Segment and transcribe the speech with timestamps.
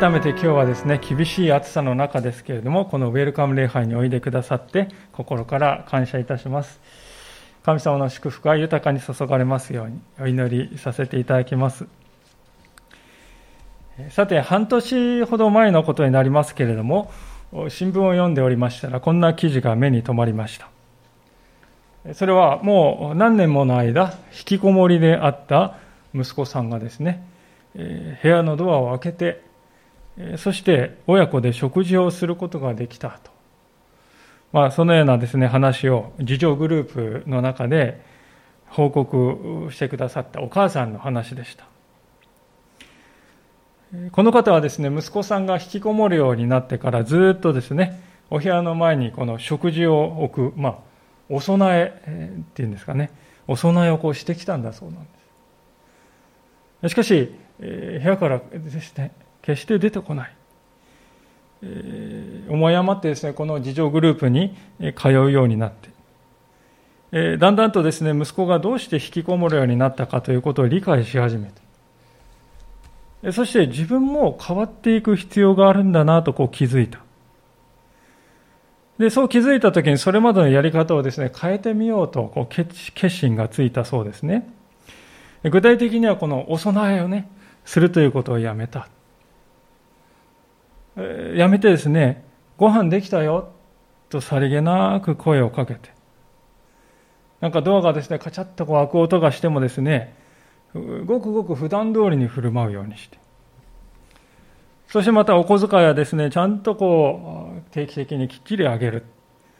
[0.00, 6.80] 改めて今日はですね厳しい暑さの中ですけれどもこのウェルカム礼拝においでくださって心から感謝いたします。
[7.64, 11.86] 神様の祝福が豊かに注がれますようにお祈りさせていただきます。
[14.08, 17.12] さて半年ほど前のことになりますけれども
[17.68, 20.70] 新聞を読んでおりましたらこんな記事が目に留まりました。
[22.14, 25.76] それはもう何年もの間引きこもりであった
[26.14, 27.22] 息子さんがですね
[27.74, 29.49] 部屋のドアを開けて
[30.36, 33.30] そして親子で食事をすることができたと。
[34.52, 38.00] まあ、そのようなですね、話を自助グループの中で
[38.66, 41.66] 報告してくださったお母さんの話でした。
[44.12, 48.00] この方はですね、息子さんが引きこもるようになってからずっとですね、
[48.30, 50.78] お部屋の前にこの食事を置く、まあ、
[51.28, 53.10] お供えっていうんですかね、
[53.48, 55.08] お供えをこうしてきたんだそうなんで
[56.82, 56.88] す。
[56.90, 60.34] しかし、部屋からですね、決して出てこない。
[61.62, 64.56] えー、思い余ってですね、この自助グループに
[64.96, 65.90] 通うようになって、
[67.12, 71.50] えー、だんだんとですね、息子がどうして引きこもるようになったかということを理解し始め
[73.22, 77.00] て、そして自分も変わっていく必要があるんだなとこう気づいた。
[78.98, 84.48] で、そう気づいたときにそれまでのやり方をですね、変えてみようとこう決心がついたそうですね。
[85.44, 87.30] 具体的にはこのお供えをね、
[87.64, 88.88] するということをやめた。
[90.96, 92.24] やめてですね、
[92.56, 93.52] ご飯できたよ
[94.08, 95.90] とさりげなく声をかけて、
[97.40, 100.14] なんかドアがですね、カチャッとこう開く音がしてもですね、
[101.06, 103.18] ごくごく普段通りに振る舞うようにして、
[104.88, 109.04] そしてまたお小遣いはですね、ちゃんとこう、定期的にきっちりあげる。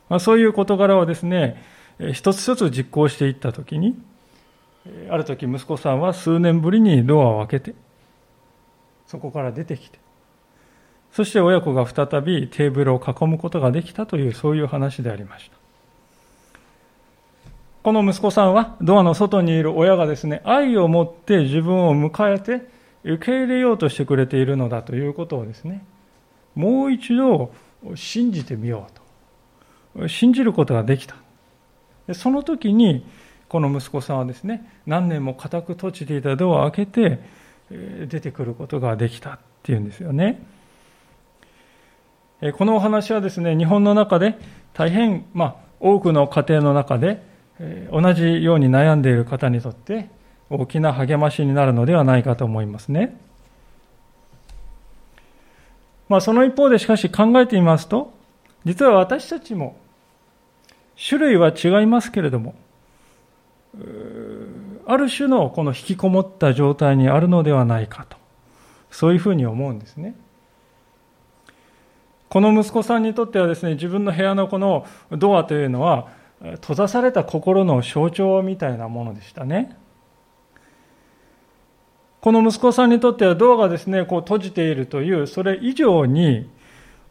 [0.08, 1.62] まあ、そういう事柄をですね、
[2.12, 3.96] 一つ一つ実行していったときに、
[5.08, 7.74] ある時息子さんは数年ぶりにドアを開けて、
[9.06, 9.99] そこから出てきて、
[11.12, 15.56] そして親子が再びテーブルを囲むことができたという、そういう話でありました。
[17.82, 22.68] この息子さんはドアの外にいる親がですね、愛を持って自分を迎えて
[23.04, 25.82] 受け入れようとしてくれているのだということをですね、
[26.54, 27.52] もう一度
[27.94, 30.08] 信じてみようと。
[30.08, 31.16] 信じることができた。
[32.14, 33.04] その時に、
[33.48, 37.18] この息子さんはですね、何年も固く閉じていたドアを開けて、
[38.08, 40.42] 出てくることができたっていうんですよね。
[42.56, 44.38] このお話はですね、日本の中で
[44.72, 47.22] 大変、まあ、多くの家庭の中で、
[47.92, 50.08] 同じように悩んでいる方にとって
[50.48, 53.20] 大きな励ましになるのではないかと思いますね。
[56.08, 58.12] まあ、その一方でしかし考えてみますと、
[58.64, 59.76] 実は私たちも
[61.08, 62.54] 種類は違いますけれども、
[64.86, 68.16] ある種のこの引きこもった状態にあるのではないかと、
[68.90, 70.14] そういうふうに思うんですね。
[72.30, 76.08] この息子さんにとってはですね、自分の部屋のこのドアというのは、
[76.62, 79.76] 閉ざされた心の象徴みたいなものでしたね。
[82.20, 86.48] この息子さんにとってはドアがですね、こう閉じているという、それ以上に、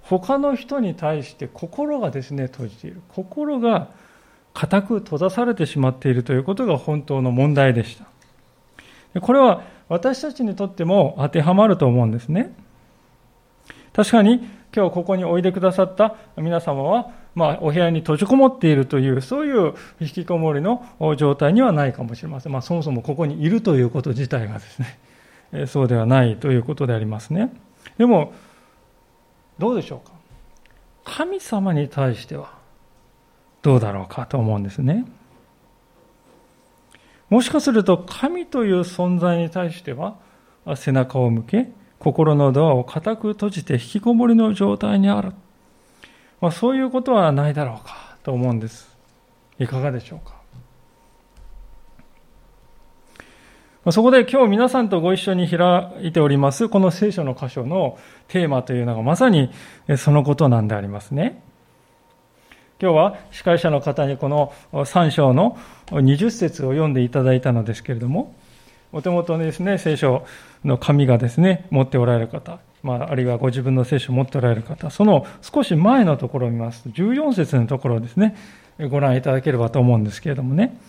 [0.02, 3.02] 他の人に対して心がですね、閉じている。
[3.10, 3.90] 心が
[4.54, 8.00] 固く閉ざされてしまっているということが本当の問題でし
[9.14, 9.20] た。
[9.20, 12.54] これは私たちにとっても当てはまると思うんですね。
[13.92, 20.86] 確かに今日ここにおいでくださった皆様は、まあ、お部屋に閉じこもっているという、そういう引きこもりの
[21.18, 22.52] 状態にはないかもしれません。
[22.52, 27.52] まあ、そもそもここにいるということ自体がですね、 そうではないということでありますね。
[27.98, 28.34] でも、
[29.58, 30.14] どうでしょうか？
[31.04, 32.54] 神様に対しては、
[33.62, 35.06] どうだろうかと思うんですね。
[37.30, 40.16] もしかすると神という存在に対しては
[40.76, 41.70] 背中を向け
[42.00, 45.34] 心のドアを固く閉じて引きこもりの状態にある、
[46.42, 48.90] まあ、そういうことはないだろうかと思うんです。
[49.60, 50.40] いかがでしょうか？
[53.84, 57.98] まあそこで今日皆さんとご一緒に開いておりますこの聖書の箇所の
[58.28, 59.52] テーマというのがまさに
[59.98, 61.44] そのことなんでありますね。
[62.82, 65.58] 今日は司会者の方にこの3章の
[65.88, 68.34] 20節を読んでいただいたのですけれども、
[68.92, 70.26] お手元にですね、聖書
[70.66, 76.84] の紙がですね、持っておられる方、まあ、あるいはご自分の聖書を持っておられる方、その少し前のところを見ます。
[76.84, 78.36] と、14節のところをですね、
[78.90, 80.80] ご覧いただければと思うんですけれどもね、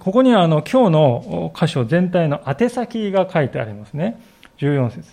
[0.00, 4.20] ここにはあの今日の箇所全体の宛先が書いてありますね。
[4.58, 5.10] 14節。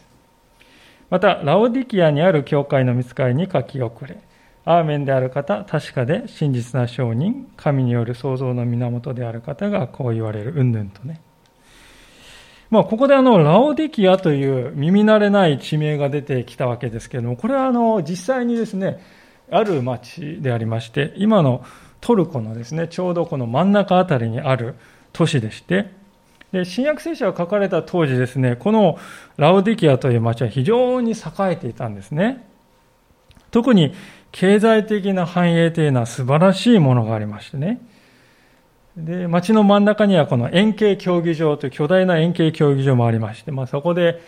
[1.10, 4.18] また、ラオディキアにある教会の見つかりに書き遅れ、
[4.66, 11.22] アーメンである方、確かで真実な証人、神による創造の源である方がこう言われる、うんぬんとね。
[12.74, 19.00] まあ、ここであの、ラオディキアという耳慣れない地名が出てきたわけですけれども、これはあの、実際にですね、
[19.52, 21.64] ある町でありまして、今の
[22.02, 24.74] トルコのですね、ちょうどこの真ん中あたりにある
[25.12, 25.92] 都市でして、
[26.52, 28.98] で新約聖書が書かれた当時ですね、この
[29.38, 31.16] ラオディキアという町は非常に栄
[31.52, 32.44] えていたんですね。
[33.52, 33.94] 特に
[34.32, 37.80] 経済的な繁栄というのは素晴らしいものがありましてね。
[38.98, 44.22] で、町の真ん中にはこの円形競技場という巨大な円形競技場もありまして、まあ、そこで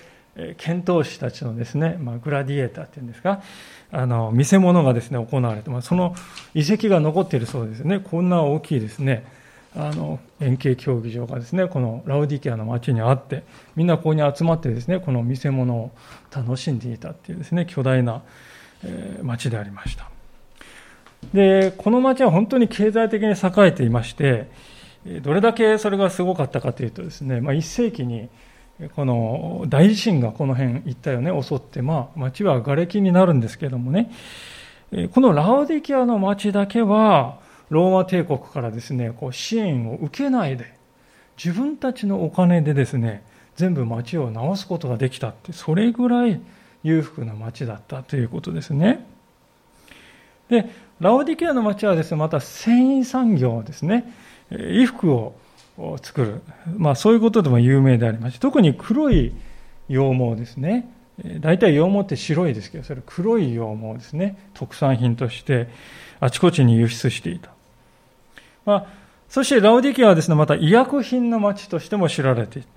[0.57, 3.41] 剣闘士たちのですね、まあ、グラディエーターっていうんですか、
[3.91, 6.15] あの、見せ物がですね、行われて、まあ、その
[6.53, 8.00] 遺跡が残っているそうですね。
[8.00, 9.25] こんな大きいですね、
[9.75, 13.44] あの、円形競技場がですね、このラウディキアの町にあって、
[13.75, 15.91] みんなここに集まってですね、この見せ物を
[16.35, 18.23] 楽しんでいたっていうですね、巨大な、
[18.83, 20.14] え町でありました。
[21.33, 24.50] で、この町は本当に経済的に栄えていまして、
[25.22, 28.30] どれだけそれがすごかったかというとですね、まあ、1世紀に
[28.95, 34.12] この大地震がこの辺一帯をね襲って、まあ、町は瓦礫になるんですけれどもね、
[35.13, 37.39] このラオディキアの町だけは、
[37.69, 40.74] ローマ帝国からですね、こう支援を受けないで、
[41.38, 43.24] 自分たちのお金でですね、
[43.56, 46.42] 全部町を直すことができたって、それぐらい
[46.83, 49.06] 裕福な町だったということですね。
[50.50, 50.69] で、
[51.00, 54.13] ラオディキアの町はですね、また繊維産業ですね、
[54.50, 55.36] 衣服を
[56.01, 56.42] 作る、
[56.77, 59.33] まあ、そういうことでも有名でありまして特に黒い
[59.88, 60.89] 羊毛ですね。
[61.39, 64.38] 大体羊毛って白いですけどそれ黒い羊毛ですね。
[64.53, 65.69] 特産品として
[66.19, 67.50] あちこちに輸出していた、
[68.65, 68.88] まあ、
[69.30, 72.68] そしてラウディキアはですねまた医薬品の町としても知られている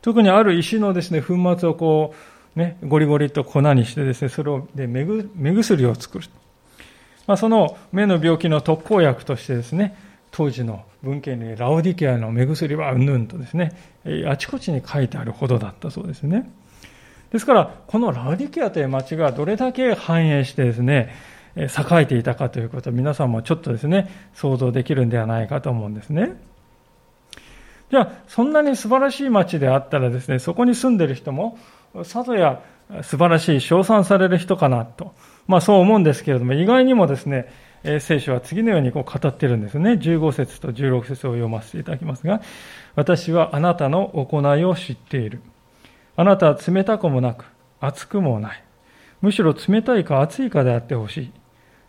[0.00, 2.14] 特にある石のですね粉末をこ
[2.56, 5.04] うねゴリゴリと粉にしてですねそれをで目
[5.52, 6.24] 薬を作る、
[7.28, 9.94] まあ、その目の病気の特効薬としてですね
[10.30, 13.72] 当時の文献にラオディケアの目薬はうんぬんとですね、
[14.26, 16.50] あちこちに書いてあるほどだったそうですね。
[17.30, 21.14] ですから、このラオディケアという町がどれだけ繁栄してですね、
[21.56, 21.66] 栄
[22.02, 26.32] えていたかということを皆さんもちょっとですね、想像できるんではないかと思うんですね。
[27.90, 31.58] じゃあ、そんなに素晴らしい町であったらですね、そこに住んでる人も、
[32.04, 32.60] さぞや
[33.02, 35.14] 素晴らしい、称賛される人かなと、
[35.48, 37.48] まあそう思うんですけれども、意外にもですね、
[38.00, 39.92] 聖書は次のようにこう語ってるんですね。
[39.92, 42.42] 15節と16節を読ませていただきますが、
[42.94, 45.40] 私はあなたの行いを知っている。
[46.16, 47.46] あなたは冷たくもなく、
[47.80, 48.64] 熱くもない。
[49.22, 51.32] むしろ冷たいか熱いかであってほしい。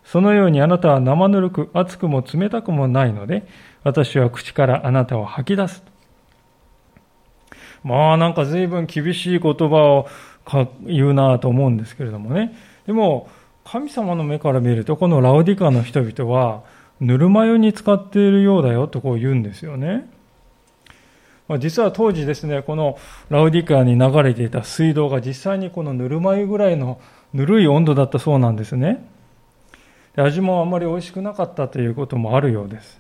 [0.03, 3.45] そのようにあなたは生ぬるく、熱くも冷たくもないので、
[3.83, 5.83] 私は口からあなたを吐き出す。
[7.83, 10.07] まあなんか随分厳しい言葉を
[10.85, 12.56] 言うなと思うんですけれどもね。
[12.85, 13.29] でも、
[13.71, 16.63] 神様の目から見ると、このラオディカの人々は、
[17.00, 20.10] ぬるま湯に使っているようだよとこう言うんですよね。
[21.60, 22.98] 実は当時ですね、この
[23.30, 27.00] ラウディカに流れていた水道が実際にこのぬるま湯ぐらいの
[27.31, 29.06] ぬるい温度だったそうなんですね。
[30.16, 33.00] 味もあんまり美味しくなかったということもあるようです。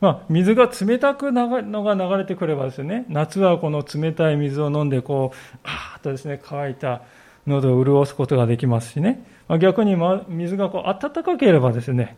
[0.00, 1.48] まあ、水が冷たくの
[1.84, 7.02] が流れてくればですね、夏はこの冷たい水を飲んで、こう、あーっとですね、乾いた
[7.46, 9.96] 喉を潤すことができますしね、逆に
[10.28, 12.16] 水がこう暖かければですね、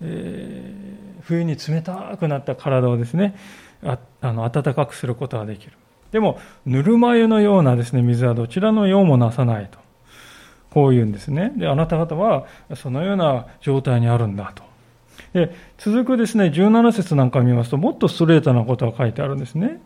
[0.00, 3.36] えー、冬に冷たくなった体をですね
[3.82, 5.72] ああの暖かくすることができる。
[6.10, 9.78] でもぬるま湯のようなですね水はどちらの用もなさないと。
[10.70, 11.52] こう言うんですね。
[11.56, 14.64] であなた方はそのような状態にあるんだと。
[15.32, 19.80] で続くですね17節なんか見ますともっとストレートなことが書いてあるんですね。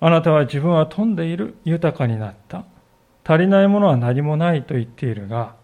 [0.00, 2.64] あなたは自分は富んでいる豊かになった。
[3.26, 5.56] 足りないものは何もないと言っているが、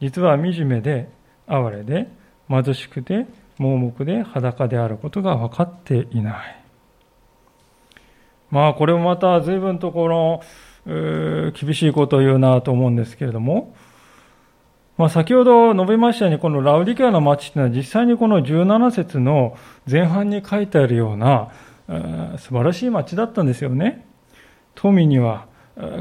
[0.00, 1.08] 実は惨めで、
[1.46, 2.08] 哀れで、
[2.48, 3.26] 貧しくて、
[3.58, 6.64] 盲目で裸であることが分かっていない。
[8.50, 10.42] まあ、これもまた随分とこの、
[10.86, 13.74] 厳しいことを言うなと思うんですけれども、
[14.96, 19.56] まあ、先ほど述べましたように、このラウディケアの町というのは実際にこの17節の
[19.90, 21.48] 前半に書いてあるような
[22.38, 24.06] 素晴らしい町だったんですよね。
[24.74, 25.46] 富には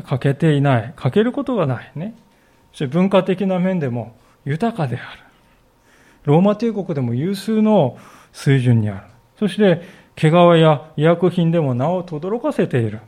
[0.05, 2.15] 欠けていない、欠けることがないね。
[2.71, 5.19] そして文化的な面でも豊かである。
[6.23, 7.97] ローマ帝国でも有数の
[8.33, 9.01] 水準にある。
[9.37, 9.81] そして、
[10.15, 12.99] 毛皮や医薬品でも名を轟かせている。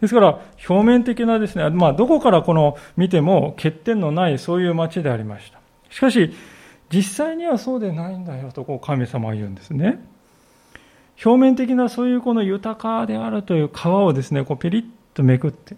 [0.00, 5.58] ですから、表面的なですね、まあ、どこからこの見ても欠点のないそういう町でありました。
[5.90, 6.32] しかし、
[6.92, 9.98] 実際にはそうでないんだよとこう神様は言うんですね。
[11.24, 14.84] 表面的なそういうこの豊かであるという皮をですね、こうピリッ
[15.16, 15.76] とめくって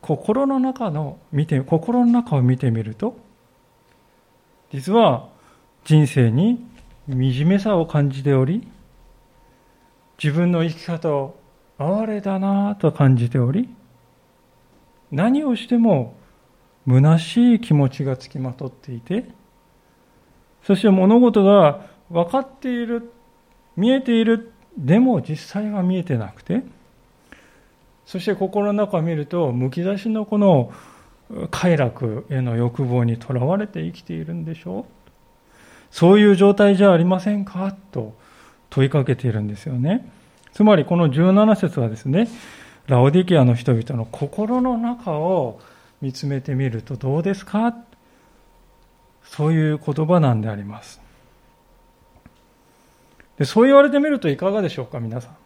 [0.00, 3.16] 心の中の見て心の中を見てみると
[4.72, 5.28] 実は
[5.84, 6.66] 人生に
[7.08, 8.66] 惨めさを感じており
[10.22, 11.44] 自分の生き方を
[11.78, 13.68] 哀れだなと感じており、
[15.10, 16.14] 何をしても
[16.86, 19.26] 虚しい気持ちがつきまとっていて、
[20.62, 23.12] そして物事が分かっている、
[23.76, 26.62] 見えている、でも実際は見えてなくて、
[28.06, 30.72] そして心の中を見ると、むき出しのこの
[31.50, 34.84] 快楽への欲望にとらわれて生きているんでしょう
[35.90, 37.74] そういう状態じゃありませんか？
[37.92, 38.14] と
[38.68, 40.10] 問いかけているんですよね。
[40.52, 42.28] つまりこの17節はですね、
[42.86, 45.60] ラオディケアの人々の心の中を
[46.02, 47.74] 見つめてみるとどうですか？
[49.22, 51.00] そういう言葉なんであります。
[53.38, 55.36] でそう言われてみるといかがでしょうか、皆さん。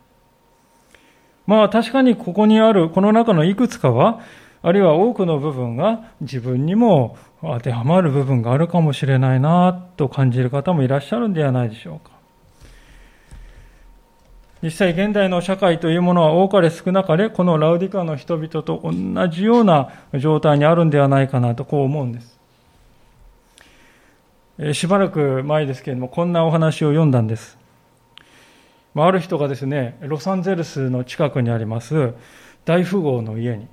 [1.48, 4.20] まあ確かにここにある、この中のいくつかは、
[4.60, 12.10] あるいは多くの部分が自分にも当てはまる部分があるかもしれないなと感じる方もいらっしゃるんではないでしょうか。
[14.62, 19.88] 実際現代の社会というものは多かれ少なかれこのラウディカの人々と同じような
[20.18, 22.38] 状態にあるんではないかなとこう思うんです。
[24.74, 27.57] しばらく前ですけれどもこんなお話を読んだんです。
[29.06, 32.14] ある人がですね、ロサンゼルスの近くにあります
[32.64, 33.66] 大富豪の家に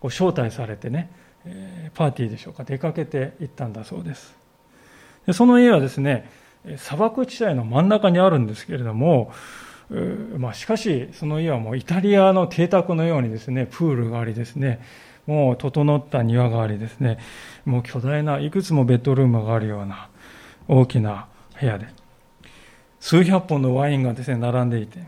[0.00, 1.10] こう招待されてね
[1.46, 4.36] え、パーティーでしょうか、出かけて行ったんだそうです。
[5.26, 6.30] でその家はですね、
[6.76, 9.32] 砂漠地帯の真ん中にあるんですけれども、
[10.38, 14.80] まあ、しかし、その家はもうイタリアの邸宅のようにですね、プールがありですね、
[15.26, 17.18] もう整った庭がありですね、
[17.64, 20.08] もう巨大ないくつもベッドルームがあるような
[20.68, 21.26] 大きな
[21.60, 21.86] 部屋で、
[23.00, 25.00] 数百本のワインがですね、並んでいて、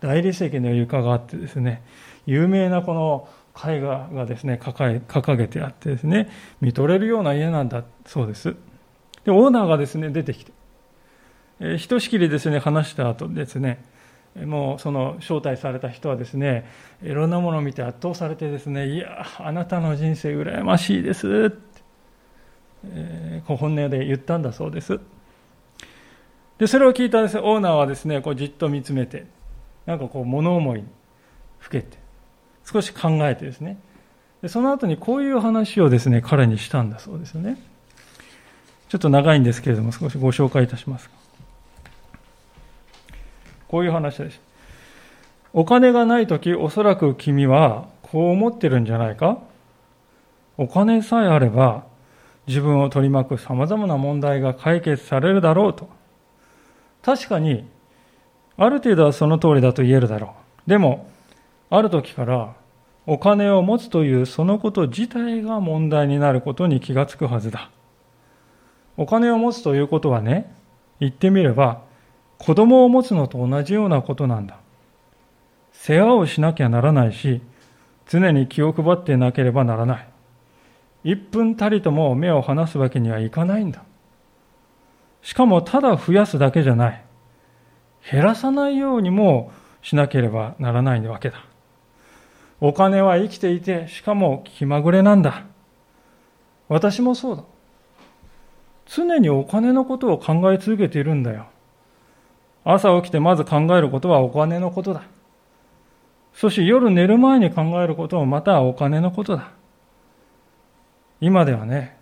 [0.00, 1.82] 大理石の床があってですね、
[2.26, 8.56] 有名なこの絵画がですね、掲げてあってですね、見とれるような家なんだそうです。
[9.24, 10.52] で、オーナーがですね、出てきて、
[11.60, 13.84] えー、ひとしきりですね、話した後ですね、
[14.34, 16.68] もうその招待された人はですね、
[17.02, 21.82] いろんなものを見て圧倒されてですね、いや、あなたの人生羨ましいですって、
[22.86, 24.98] えー、本音で言ったんだそうです。
[26.58, 29.26] で、それを聞いた、オーナーはですね、こうじっと見つめて、
[29.86, 30.86] なんかこう物思いに
[31.58, 31.98] ふけて、
[32.64, 33.78] 少し考えてですね、
[34.40, 37.58] でその後にこういう話をですね、彼にしたんだそうですよね。
[38.88, 41.10] ちょっと長いんですけれども、少しご紹介いたします。
[43.66, 44.40] こういう話です。
[45.52, 49.38] お金がないとき、おそらく君はこう思ってるんじゃないか？
[50.56, 51.84] お金さえあれば、
[52.46, 55.88] 自分を取り巻く様々な問題が解決されるだろうと。
[57.04, 57.68] 確かに、
[58.56, 60.34] ある程度はその通りだと言えるだろ
[60.66, 60.70] う。
[60.70, 61.10] でも、
[61.68, 62.54] ある時から
[63.06, 67.70] お金を持つというそのこと自体が問題になることに気がつくはずだ。
[68.96, 70.54] お金を持つということはね、
[71.00, 71.82] 言ってみれば、
[72.38, 74.56] 子供を持つのと同じようなことなんだ。
[75.72, 77.42] 世話をしなきゃならないし、
[78.06, 80.08] 常に気を配ってなければならない。
[81.02, 83.82] 一分たりとも目を離すわけにはいかないんだ。
[85.24, 87.04] しかもただ増やすだけじゃない。
[88.12, 89.50] 減らさないようにも
[89.80, 91.46] しなければならないわけだ。
[92.60, 95.46] お金は生きていて、しかも気まぐれなんだ。
[96.68, 97.44] 私もそうだ。
[98.84, 101.46] 常にお金のことを考え続けているんだよ。
[102.62, 105.04] 朝起きてまず考えることはお金のことだ。
[106.34, 109.52] そして夜寝る前に考えることもまたお金のことだ。
[111.20, 111.96] 今ではね、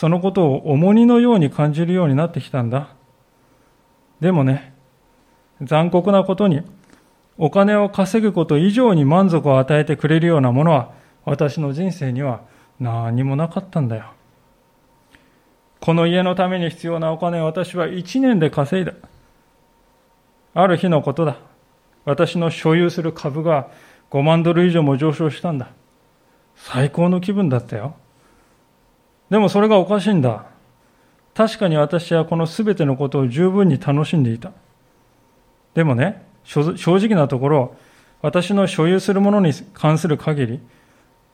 [0.00, 2.94] そのことを重荷のように感じるようになってきたんだ。
[4.18, 4.72] でもね、
[5.60, 6.62] 残酷なことに、
[7.36, 10.94] お金を稼ぐこと以上に満足を与えてくれるようなものは
[11.26, 12.40] 私の人生には
[12.78, 14.06] 何もなかったんだよ。
[15.80, 18.94] この家のために必要なお金を私は1年で稼いだ。
[20.54, 21.36] ある日のことだ。
[22.06, 23.68] 私の所有する株が
[24.10, 25.68] 5万ドル以上も上昇したんだ。
[26.56, 27.96] 最高の気分だったよ。
[29.30, 30.46] でもそれがおかしいんだ。
[31.34, 34.52] 確かに私はこの全てのことを十分に楽しんでいた。
[35.74, 37.76] でもね、正直なところ、
[38.22, 40.60] 私の所有するものに関する限り、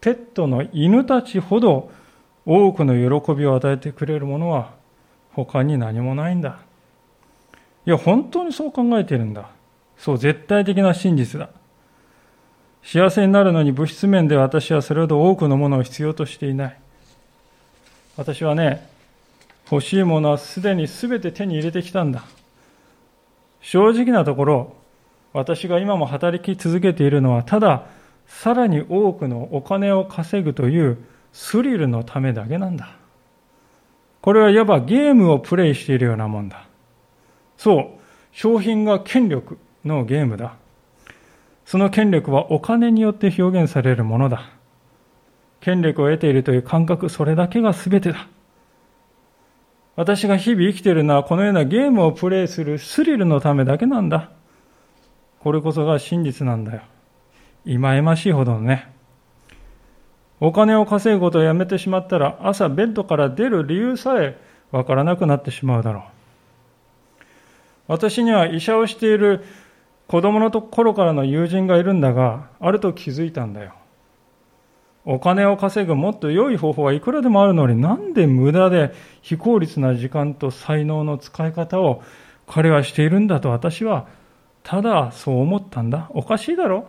[0.00, 1.91] ペットの犬たちほど
[2.45, 4.75] 多くの喜びを与えてくれるものは
[5.33, 6.59] 他に何もないんだ。
[7.87, 9.49] いや、本当にそう考えてるんだ。
[9.97, 11.49] そう、絶対的な真実だ。
[12.83, 16.79] 幸せになるのに物質面で私はそれほど多くのものを必要としていない。
[18.16, 18.88] 私はね、
[19.70, 22.25] 欲しいものはすでに全て手に入れてきたんだ。
[23.61, 24.73] 正直なところ、
[25.32, 27.87] 私が今も働き続けているのは、ただ、
[28.26, 30.99] さらに多くのお金を稼ぐという
[31.32, 32.96] スリルのためだけなんだ。
[34.23, 36.66] これはいわばゲームをプレイしているようなもんだ。
[37.58, 37.87] そう、
[38.32, 40.56] 商品が権力のゲームだ。
[41.66, 44.55] その権力はお金によって表現されるものだ。
[45.66, 48.28] 権力を得ているという感覚、それだけが全てだ。
[49.96, 54.30] 私が日々生きているのはこのようなゲームをプレイするスリルのためだけなんだ。
[55.40, 56.82] これこそが真実なんだよ。
[57.64, 58.92] 忌々しいほどのね。
[60.38, 64.38] お金を稼ぐことをやめてしまったら朝ベッドから出る理由さえ
[64.70, 66.02] わからなくなってしまうだろう。
[67.88, 69.42] 私には医者をしている
[70.06, 73.75] 子供の頃からの友人がいるんだが、あると気づいたんだよ。
[75.08, 82.02] お金を稼ぐもっと良い方法はいくらでもあるのになんで無駄で非効率な時間と才能の使い方を
[82.48, 84.08] 彼はしているんだと私は
[84.64, 86.10] ただそう思ったんだ。
[86.10, 86.88] おかしいだろ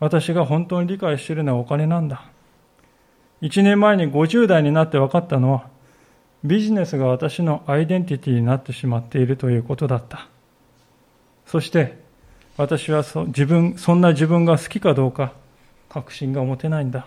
[0.00, 2.26] 私が本当に理解しているのはお金なんだ。
[3.40, 5.66] 1年前に50代になって分かったのは
[6.44, 10.28] ビジネスが私のアイデンティティになってしまっているということだった。
[11.46, 11.96] そして
[12.58, 15.32] 私はそ自分そんな自分が好きかどうか
[15.94, 17.06] 確信が持てないんだ。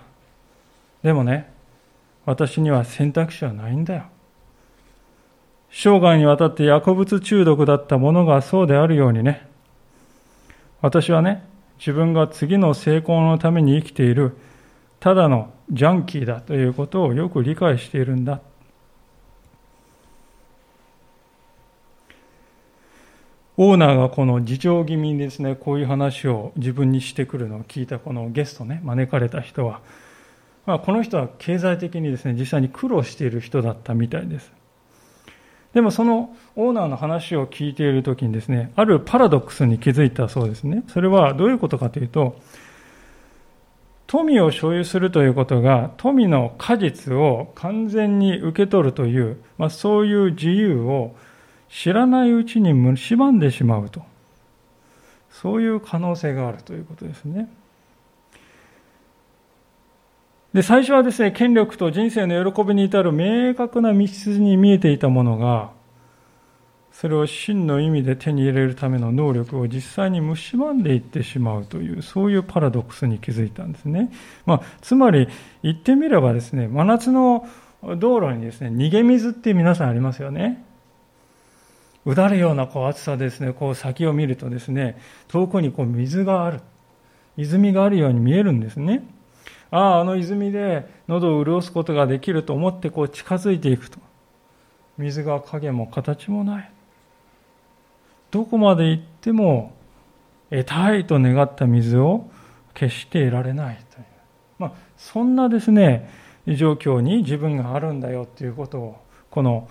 [1.03, 1.51] でもね、
[2.25, 4.03] 私には選択肢はないんだよ。
[5.70, 9.46] 生涯にわたって薬物中毒だったものがそうであるようにね、
[10.79, 11.44] 私はね、
[11.79, 14.38] 自分が次の成功のために生きている
[15.01, 18.39] ただのジャンキーだということをよく理解しているんだ。
[23.60, 29.82] オーナーがこの自重気味にですね、こういう話を自分にしてくるのを聞いたこのゲストね、招かれた人は、
[30.68, 34.52] まあ、この人は経済的にですね、実際に苦労している人だったみたいです。
[35.74, 40.84] でもそのオーナーの話を聞いているときにですね、あるパラドックスに気づいたそうですね。
[40.88, 42.39] それはどういうことかというと、
[44.06, 51.15] 富を所有するということが富の果実を完全に受け取るという、まあ、そういう自由を
[51.69, 54.03] 知らないうちに蝕んでしまうと。
[55.30, 57.49] そういう可能性があるということですね。
[60.53, 65.71] で最初はですね権力と人生の喜びに至る明確な道筋に見えていたものが
[66.91, 74.12] それを真の意味で手に入れるための能力を実際に蝕んでいってしまうというそういうパラドックスに気づいたんですね、
[74.47, 75.27] まあ、つまり
[75.62, 77.47] 言ってみればですね真夏の
[77.99, 80.65] 道路にですね逃げ水って皆さんありますよね。
[82.08, 86.62] うだるようなこう暑さですね、こう先を見るとですね、遠くにこう水がある。
[87.36, 89.04] 泉があるように見えるんですね。
[89.72, 94.00] ああ、あの泉で喉を潤すことができると思ってこう近づいていくと。
[94.98, 96.72] 水が影も形もない。
[98.32, 99.74] どこまで行っても
[100.50, 102.30] 得たいと願った水を
[102.74, 104.06] 決して得られないという。
[104.60, 106.10] まあ、そんなですね、
[106.48, 108.98] 状況に自分があるんだよということを、
[109.30, 109.67] この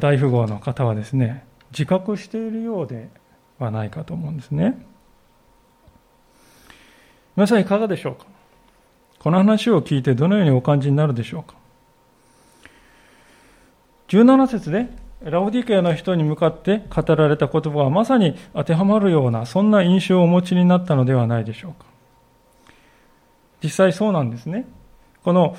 [0.00, 3.08] 大富豪の方はですね、自覚しているようで
[3.58, 4.84] はないかと思うんですね。
[7.36, 8.26] 皆さんいかがでしょうか？
[9.18, 11.54] この話を聞いてどのようにお感じになるでしょうか
[14.08, 14.88] ？17節で
[15.22, 21.86] ラオディケアの人に向かって語られた言葉はまさに当てはまるようなそんな印象をお持ちになったのではないでしょうか？
[23.62, 24.66] 実際そうなんですね。
[25.24, 25.56] この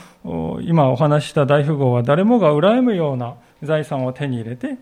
[0.63, 4.78] 今お話した大富豪は誰もが羨むような財産を手に入れて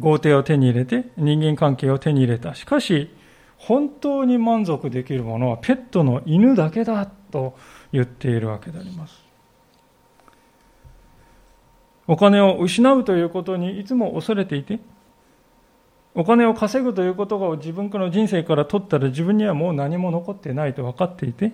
[0.00, 2.54] 豪邸を手に入れて人間関係を手に入れた。
[2.54, 3.10] しかし、
[3.56, 7.56] 本当に満足できるものはペットの犬だけだと
[7.92, 9.24] 言っているわけであります。
[12.06, 14.78] お金を失うということにいつも恐れていて、
[16.14, 21.52] お金を稼ぐということを自分の人生から取ったら自分にはもう何も残ってないと分かっていて、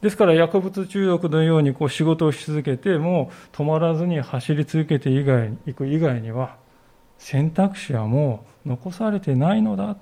[0.00, 6.56] ですから薬物中毒のようにこう仕事をし続けて、もう止まらずに走り続けて以外に行く以外には、
[7.18, 9.96] 選択肢はもう残されてないのだ。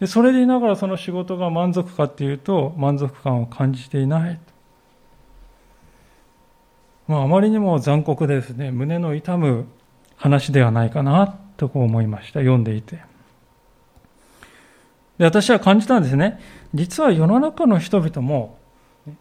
[0.00, 4.40] でそれでいながらその仕事が満足かっていうと満足感を感じていない。
[7.06, 9.66] まあ、あまりにも残酷ですね、胸の痛む
[10.16, 12.40] 話ではないかなとこう思いました。
[12.40, 12.96] 読んでいて。
[15.18, 16.40] で私は感じたんですね。
[16.72, 18.58] 実は世の中の人々も、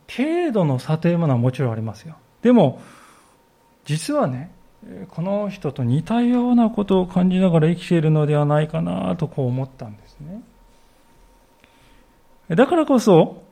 [0.10, 2.16] 程度の差というものはもちろんありますよ。
[2.42, 2.82] でも、
[3.86, 4.52] 実はね、
[5.10, 10.42] この人と似たようなことを感じながら生きているのではないかなとこう思ったんですね。
[12.50, 13.44] だからこそ、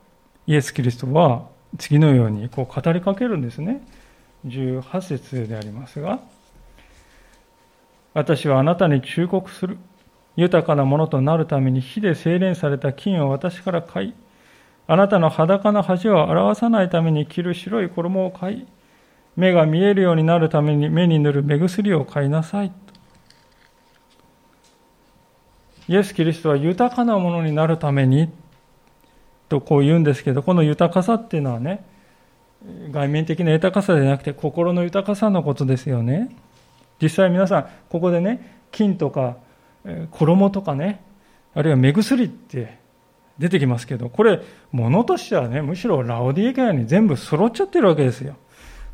[0.47, 3.85] イエス・キリストは次のようにこう語りかけるんですね。
[4.45, 6.19] 18節でありますが、
[8.13, 9.77] 私はあなたに忠告する。
[10.35, 14.13] 豊かなものとなるために火で精錬された金を私から買い、
[14.87, 18.67] あなたの裸の恥を表さないために着る白い衣を買い、
[19.35, 22.71] 目が見えるようになるために目に塗る目薬を買いなさい。
[25.87, 28.29] イエス・キリストは豊かなものになるために
[29.49, 31.85] とこう言うんですけど、この豊かさっていうのはね、
[32.91, 36.29] 外面的な豊かさではなくて心の豊かさのことですよね。
[37.01, 39.37] 実際皆さん、ここでね、金とか
[40.11, 41.03] 衣とかね、
[41.53, 42.77] あるいは目薬って
[43.39, 44.41] 出てきますけど、これ、
[44.71, 48.35] 物としてはね、むしろラオディエカに全部揃っちゃってるわけですよ。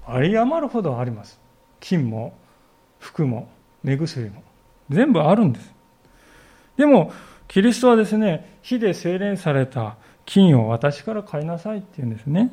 [0.08, 1.40] あり余るほどあります。
[1.80, 2.34] 金も、
[3.00, 3.50] 服も、
[3.84, 4.42] 目薬も。
[4.90, 5.74] 全部あるんです。
[6.78, 7.12] でも、
[7.48, 12.52] キリストはですね、火で精錬された金を私から買いなさいって言うんですね。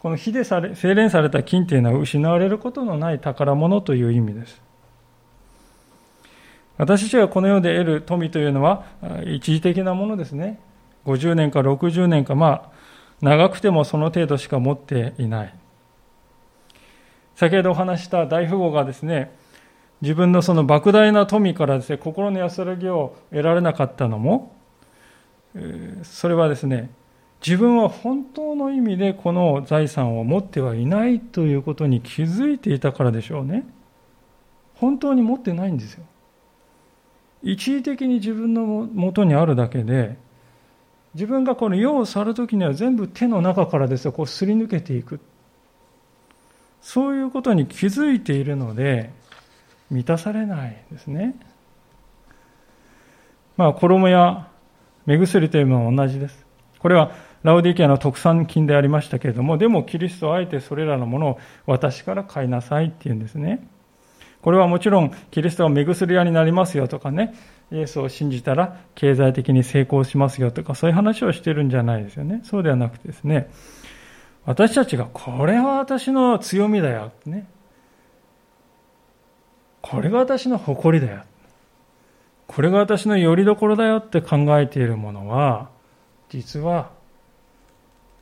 [0.00, 4.60] この火で精錬された金っていうのは失われることのない宝物という意味です。
[6.76, 8.84] 私たちがこの世で得る富というのは
[9.26, 10.58] 一時的なものですね。
[11.04, 12.70] 50年か60年か、まあ、
[13.20, 15.54] 長くてもその程度しか持っていない。
[17.42, 19.34] 先ほどお話した大富豪がですね、
[20.00, 24.54] 自分のその莫大な富からですね、心の安らぎを得られなかったのも、
[26.04, 26.90] それはですね、
[27.44, 33.64] 自分は本当の意味でこの財産を持ってはいないということに気づいていたからでしょうね。
[34.76, 36.04] 本当に持ってないんですよ。
[37.42, 40.16] 一時的に自分のもとにあるだけで、
[41.14, 45.18] 自分がこの世を去るときには全部手の中からですね、こうすり抜けていく。
[46.82, 49.10] そういうことに気づいているので、
[49.90, 51.34] 満たされないですね。
[53.56, 54.48] まあ、衣や
[55.06, 56.44] 目薬というのは同じです。
[56.78, 63.66] これはラウディキアの特産品でありましたけれども、でもキリストはあえてそれらのものを私から買いなさいっていうんですね。
[64.40, 67.34] これはもちろん、キリストは目薬屋になりますよとかね、
[67.70, 72.40] イエスを信じたら経済的に成功しますよとか、そういう話をしてるんじゃないですよね。
[72.42, 73.50] そうではなくてですね、
[74.44, 77.46] 私たちがこれは私の強みだよ、ね。
[79.80, 81.22] これが私の誇りだよ。
[82.46, 85.70] これが私の拠り所だよって考えているものは、
[86.28, 86.90] 実は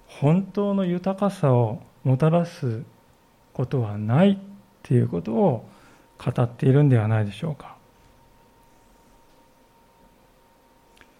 [0.06, 2.82] 本当の豊かさをもたらす
[3.52, 4.38] ことはないっ
[4.82, 5.68] ていうことを
[6.18, 7.76] 語っているんではないでしょうか。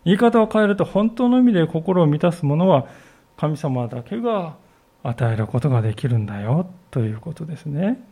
[0.04, 2.86] 言い方を変えると本当の意味で心を満たすものは
[3.36, 4.56] 神様だけが
[5.02, 8.02] 与えることができるんだよということですね。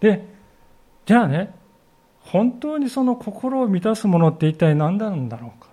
[0.00, 0.26] で、
[1.04, 1.54] じゃあね、
[2.20, 5.68] 本当にその心を満たすものって一体何なんだろうか。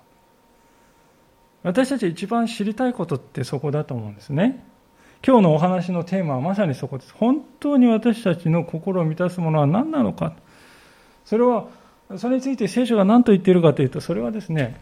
[1.63, 4.65] 私たち一番知りたいことってそこだと思うんですね。
[5.25, 7.13] 今日のお話のテーマはまさにそこです。
[7.13, 10.35] 本当に私たちの心を満たすものは何なのか。
[11.23, 11.67] それは、
[12.17, 14.81] それについて聖書が何と言っているかというと、それはですね、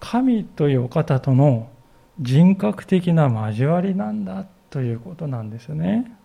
[0.00, 1.68] 神というお方との
[2.20, 6.16] 人格的な交わりなんだということなんですね。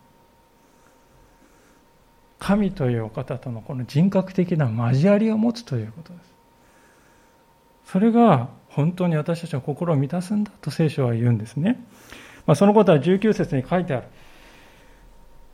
[2.40, 6.34] 神というお方とのこの人格的な交わりを持つということです。
[7.86, 11.84] それが本当に私たちの心を満たすんだと聖書は言うんですね。
[12.46, 14.08] まあ、そのことは19節に書いてある。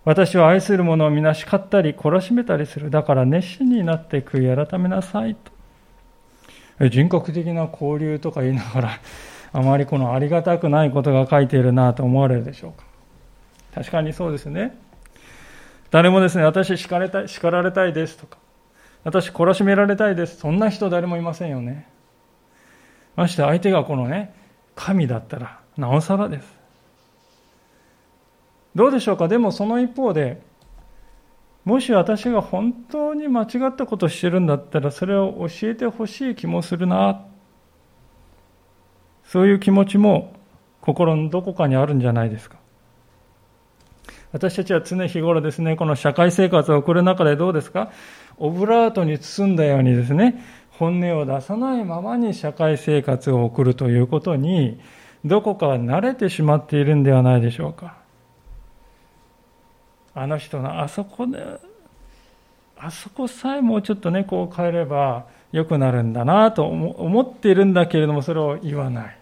[0.05, 2.89] 私は愛する者を皆叱ったり懲らしめたりする。
[2.89, 6.89] だから熱心になって悔い改めなさいと。
[6.89, 8.89] 人格的な交流とか言いながら、
[9.53, 12.85] あまりこのありがたくないことが書いているなと思われるでしょうか。
[13.75, 14.77] 確かにそうですね。
[15.91, 18.39] 誰もですね、私叱れた叱られたいですとか、
[19.03, 20.37] 私懲らしめられたいです。
[20.37, 21.87] そんな人誰もいませんよね。
[23.15, 24.33] まして相手がこのね、
[24.75, 26.59] 神だったら、なおさらです。
[28.73, 29.27] どうでしょうか？
[29.27, 30.41] でもその一方で、
[31.63, 37.27] もし私が本当に間違ったことをしてるんだったら、それを教えてほしい気もするな。
[39.25, 40.33] そういう気持ちも
[40.81, 42.57] 心のどこかにあるんじゃないですか。
[44.31, 47.91] 私たちは常日頃ですね、この社会生活を送る中でどうですか？
[48.37, 54.79] オブラートに包んだようにですね、本音を出さないままに社会生活を送るということに、
[55.23, 57.97] どこか慣れてしまっているんではないでしょうか。
[60.15, 61.37] あの人のあそこで、
[62.75, 69.17] あそこさえもうちょっとね、こう変えれば良くなるんだなと思っているんだけれども、それを言わない。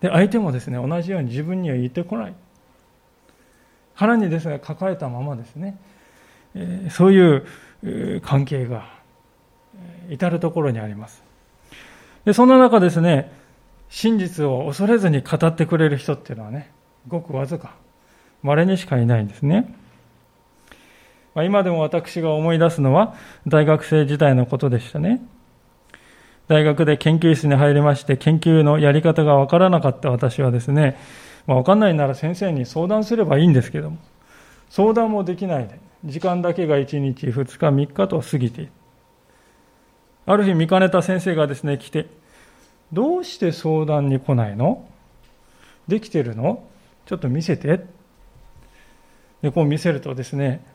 [0.00, 2.34] で、相手もですね、同じように自分には言ってこない。
[3.94, 5.76] 腹にですね、抱えたままですね、
[6.54, 8.88] えー、そういう関係が
[10.08, 11.24] 至るところにあります。
[12.24, 13.32] で、そんな中ですね、
[13.88, 16.70] 真実を恐れずに語ってくれる人っていうのはね、
[17.08, 17.74] ごくわずか。
[18.44, 19.74] 稀にしかいないんですね。
[21.38, 23.14] まあ、今でも私が思い出すのは
[23.46, 25.24] 大学生時代のことでしたね。
[26.48, 30.98] 大学で研究室に入りまして研究のやり方がわからなかった私はですね、
[31.46, 33.98] まあ、わかんないなら先生に相談すればいいんですけども、
[34.68, 38.70] 相談もできないで、時間だけが1日、2日、3日と過ぎて。
[40.26, 42.06] ある日見かねた先生がですね、来て、
[42.92, 44.88] どうして相談に来ないの？
[45.86, 46.64] できてるの？
[47.06, 47.84] ちょっと見せて。
[49.40, 50.66] で、こう見せるとですね、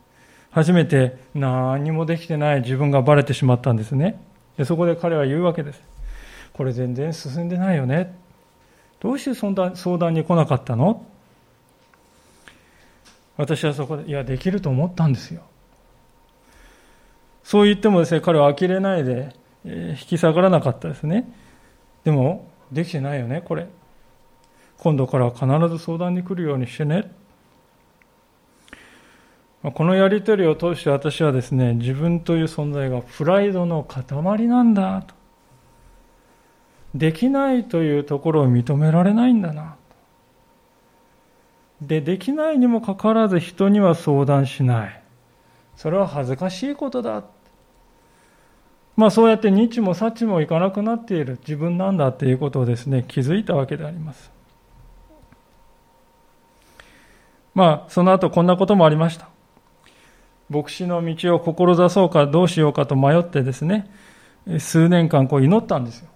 [0.53, 4.21] 初めて何もできてない自分がバレてしまったんですね。
[4.57, 5.81] でそこで彼は言うわけです。
[6.53, 8.15] これ全然進んでないよね。
[8.99, 9.53] どうして相
[9.97, 11.05] 談に来なかったの？
[13.35, 15.41] 私はそこで、いや、できると思ったんですよ。
[17.43, 19.35] そう言ってもですね、彼は呆れないで
[19.65, 21.27] え、引き下がらなかったですね。
[22.03, 23.67] でも、できてないよね、これ。
[24.77, 27.11] 今度から必ず相談に来るようにしてね。
[29.71, 35.15] このやりとりを通して私はですね、自分という存在がプライドの塊なんだと。
[36.93, 39.77] できないというところを認められないんだな。
[41.81, 45.01] で、できないにもかかわらず人には相談しない。
[45.75, 47.23] それは恥ずかしいことだ。
[48.95, 54.31] まあそうやって日もさちもいかなくなっている自分なんだっていうことをですね、気づいたわけであります。
[57.55, 59.32] まあその後こんなこともありました。
[60.53, 63.89] 牧師の道を志そうかどうしようかと迷ってですね、
[64.59, 66.09] 数年間こう祈ったんですよ。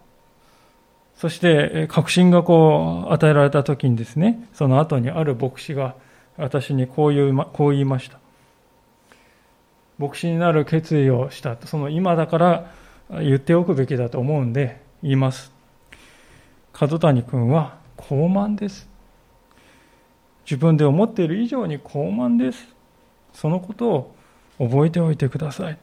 [1.15, 5.95] そして確信がこう与えられた時にですね、その後にある牧師が
[6.37, 8.19] 私にこう言うこう言いました。
[9.97, 11.57] 牧師になる決意をした。
[11.65, 12.71] その今だから
[13.09, 15.51] 言っておくべきだと思うんで言います。
[16.73, 18.87] 角谷君は高慢です。
[20.45, 22.67] 自分で思っている以上に高慢です。
[23.33, 24.16] そのことを
[24.59, 25.77] 覚えておいてください。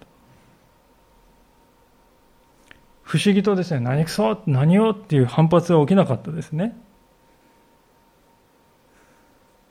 [3.03, 6.77] 不思議とですね、何くそ何をっていう反発は起きなかったですね。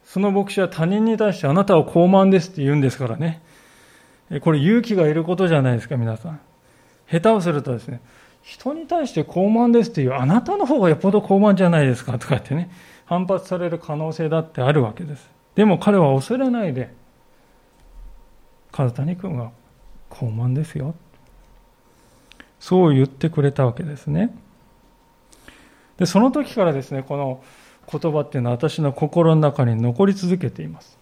[0.03, 3.41] その牧師は他人に対してあなたは高慢ですって言うんですからね。
[4.41, 6.39] これ勇気がいることじゃないですか、皆さん。
[7.11, 8.01] 下手をするとですね、
[8.43, 12.69] 人に対して高慢ですっていう、あなたの方がよっぽど高慢じゃないですかとかってね、
[13.05, 15.29] 反発される可能性だってあるわけです。
[15.55, 16.93] でも彼は恐れないで、
[18.73, 19.51] 風谷君は
[20.09, 20.95] 高慢ですよ。
[22.59, 24.35] そう言ってくれたわけですね。
[25.97, 27.43] で、その時からですね、この
[27.89, 30.97] 言葉っていうのは私の心の中に残り続けています。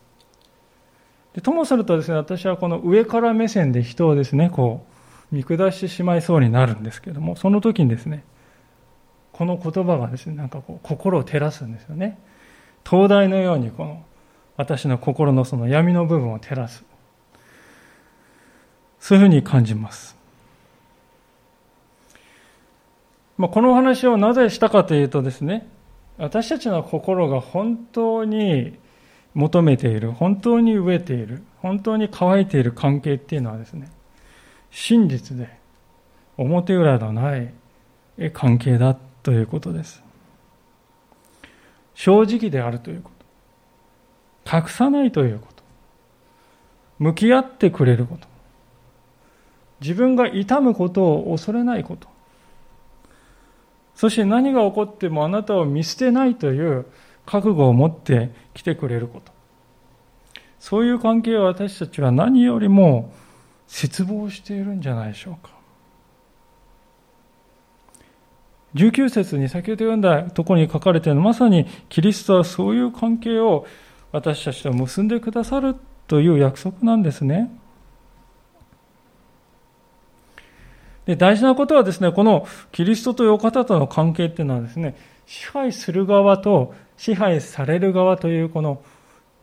[1.33, 4.85] でともするとですね、私はこの上から目線で人をですね、こ
[5.31, 8.25] う、見下してしまいそうになるんですけども、その時にですね、
[9.31, 12.19] この言葉がですね、なんかこう、心を照らすんですよね。
[12.83, 14.03] 灯台のように、この、
[14.57, 16.83] 私の心のその闇の部分を照らす。
[19.01, 20.15] そういうふうに感じます。
[23.37, 25.67] まあ、このお話をなぜしたかというとですね、
[26.19, 28.77] 私たちの心が本当に
[29.33, 33.89] 求めている、本当に飢えている、本当に乾いている関係っていうのはですね、
[34.69, 35.49] 真実で
[36.37, 37.51] 表裏のない
[38.33, 40.03] 関係だということです。
[41.95, 43.09] 正直であるというこ
[44.45, 44.57] と。
[44.57, 45.63] 隠さないということ。
[46.99, 48.30] 向き合ってくれること。
[49.81, 52.07] 自分が痛むことを恐れないこと。
[53.95, 56.85] そして何が起こってもあなたを見捨てないという
[57.25, 59.31] 覚悟を持って来てくれること。
[60.59, 63.11] そういう関係を私たちは何よりも
[63.67, 65.51] 絶望しているんじゃないでしょうか。
[68.75, 73.65] 19節に先ほど読んだところに書かれているまさにキリストはそういう関係を
[74.11, 75.75] 私たちと結んでくださる
[76.07, 77.51] という約束なんですね。
[81.05, 88.81] で大事なことはですね、このキリストというお方との関係っていうのはですね、支配する側と支配される側というこの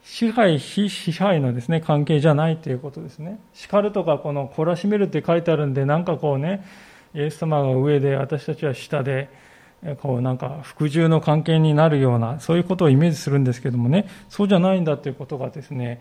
[0.04, 3.38] 支配、非支配のですね、関係じゃないということですね。
[3.52, 6.64] 叱るとか、この懲らしめるって書いてあるんで、なんかこうね、
[7.14, 9.28] イエス様が上で、私たちは下で、
[10.00, 16.00] こうなんか服従の関係になるような、そういうことをイメージするんですけどもね、そうじゃないんだということがですね、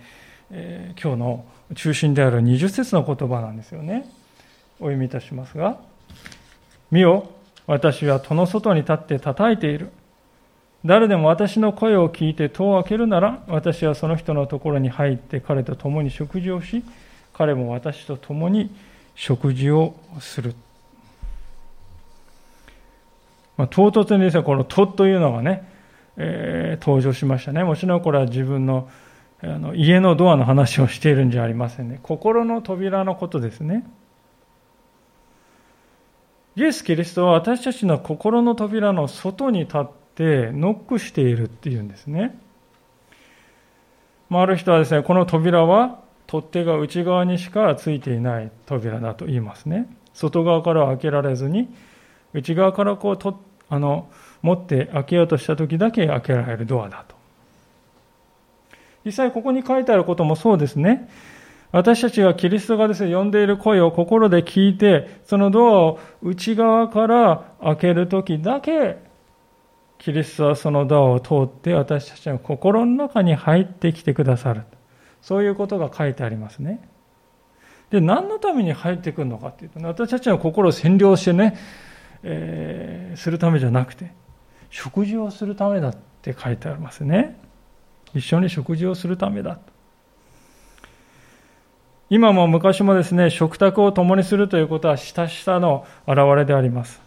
[0.52, 4.10] えー、今日の中心である20節の言葉なんですよね。
[4.79, 5.79] お読みいたしますが、
[6.91, 7.29] 見よ、
[7.65, 9.89] 私は戸の外に立って叩いている。
[10.85, 16.83] 誰でも私の声を聞いて戸を開けるなら、私はその人のところに入って彼と共に食事をし、
[17.33, 18.73] 彼も私と共に
[19.15, 20.55] 食事をする。
[23.57, 25.67] まあ、唐突にですね、この戸というのがね、
[26.15, 27.63] えー、登場しましたね。
[27.63, 28.89] もちろんこれは自分の
[29.39, 31.99] あの家のドアの話をしているんじゃありませんね。
[32.01, 33.85] 心の扉のことですね。
[36.58, 42.36] イエス・キリストは私たちの心の扉の外に立ってノックしているっていうんですね。
[44.28, 49.88] まあ、る人はですね、この扉は取っ手が内側にしかついていない扉だと言いますね。
[50.15, 51.70] 外側から開けられずに、
[52.34, 53.39] 内側からこうと
[53.70, 54.10] あの
[54.41, 57.15] 持って開けようとした時だけ開けられるドアだと。
[59.06, 61.08] 実際ここに書いてあることもそうですね。
[61.71, 68.97] 私たちがキリストがですね、呼んでいる声を心で聞いて、そのドアを内側から開けるときだけ、
[69.97, 74.63] キリストはそのドアを通って私たちの心の中に入ってきてくださる。
[75.21, 76.88] そういうことが書いてありますね。
[77.89, 81.58] で、何のために入ってくるのかっていうと、ね、私たちの心を占領してね、
[82.23, 84.12] えー、するためじゃなくて、
[84.69, 87.39] 食事をするためだって書いてありますね。
[88.13, 89.76] 一緒に食事をするためだと。
[92.10, 97.02] 今も昔もですね、食卓を共にするということは、親しさの表れであります。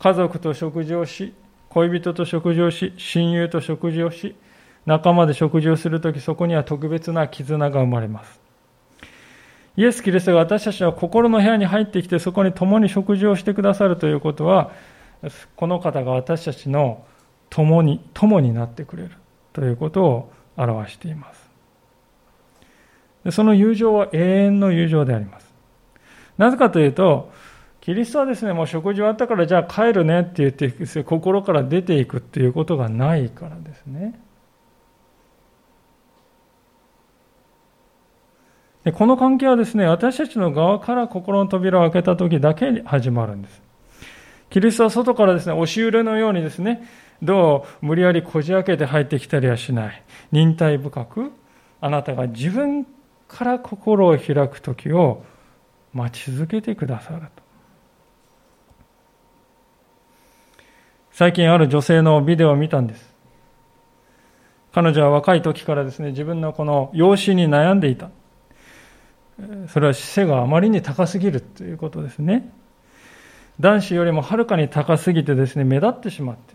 [0.00, 1.34] 家族と食事をし、
[1.68, 4.34] 恋人と食事をし、親友と食事をし、
[4.86, 8.40] 仲間で食事をするとき、そこには特別な絆が生まれます。
[9.76, 14.72] イエス・キリストが私たちの心の部屋に入ってきて、そこに共に食事をしてくださるということは、
[15.54, 17.04] この方が私たちの
[17.50, 19.12] 共に、共になってくれる
[19.52, 21.37] ということを表しています。
[23.30, 25.52] その友情は永遠の友情であります。
[26.36, 27.32] なぜかというと、
[27.80, 34.20] キリストはですね、もう食事終わったからじゃあ帰るねって言って、心から出ていくっていうことがないからですね。
[38.84, 43.62] でこの関係はですね、私たちの側から心の扉を開けた時だけに始まるんです。
[44.50, 46.86] キリストは外からですね、押し入れのようにですね、
[47.22, 50.02] どう無理やりこじ開けて入ってきたりはしない。
[50.30, 51.32] 忍耐深く、
[51.80, 52.86] あなたが自分
[53.28, 55.22] から心を開く時を
[55.92, 57.42] 待ち続けてくださると。
[61.12, 63.14] 最近ある女性のビデオを見たんです。
[64.72, 68.10] 彼女は若い時からですね、自分のこの養子に悩んでいた。
[69.68, 72.52] それは背があまりに高すぎるということですね。
[73.60, 76.54] 男子よりもはるかに高すぎてですね、目立ってしまって。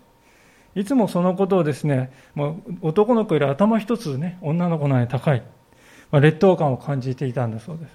[0.79, 5.43] いつもそのことをですね、もう男の子より頭一つね、女の子のように高い。
[6.13, 7.91] まあ、劣等感を感じていたんだそうです。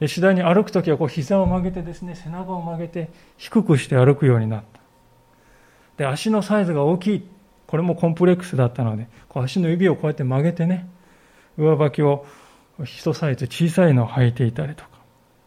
[0.00, 4.80] で次第に歩くときはこう膝を曲げてですね、背中を曲げて低くして歩くようになった。
[5.98, 7.28] で、足のサイズが大きい。
[7.66, 10.88] これもコンプレックスだったので、こう足の指をこうやって曲げてね、
[11.58, 12.24] 上履きを
[12.84, 14.88] 一サイズ小さいのを履いていたりとか、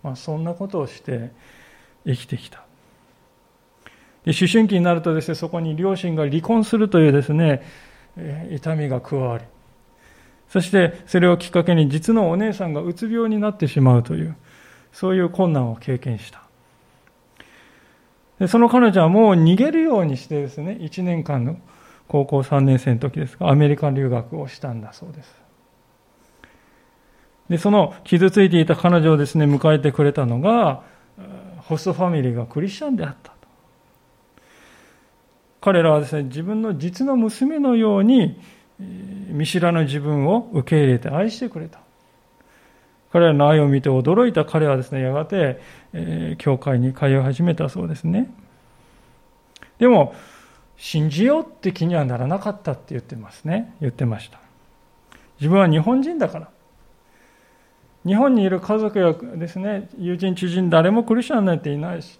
[0.03, 1.31] まあ、そんなことをして
[2.05, 2.63] 生きてきた。
[4.25, 7.63] で思春期になるとですね、そこに両親が離婚するというですね、
[8.51, 9.43] 痛みが加わり、
[10.53, 14.35] そしてそれをきっかけに実のお姉さんがうつ病になってしまうという、
[14.91, 16.43] そういう困難を経験した。
[18.37, 21.57] でその彼女はもう逃げるようにしてですね、1年間の
[22.07, 25.35] 高校3年生の時ですが、アメリカ留学をしたんだそうです。
[27.49, 30.83] で、その傷ついていた彼女をですね、迎えてくれたのが、
[31.61, 33.37] ホストファミリーがクリスチャンであったと。
[35.61, 38.39] 彼らはですね、自分の実の娘のように、
[39.29, 41.79] 見知らぬ自分を受け入れて愛してくれた。
[43.11, 45.61] 彼らの愛を見て驚いた彼はですね、やがて、
[45.93, 48.29] え、教会に通い始めたそうですね。
[49.77, 50.15] でも、
[50.77, 53.75] 信じようって気にはならなかったって言ってますね。
[53.81, 54.39] 言ってました。
[55.39, 56.49] 自分は日本人だから。
[58.05, 62.19] 日本にいる家族やですね、友人、知人、誰もクリスチャンなんていないし、